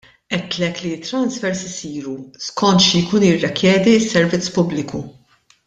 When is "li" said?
0.83-0.93